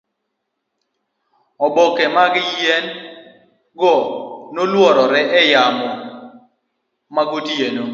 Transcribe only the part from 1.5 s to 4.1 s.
oboke mag yien go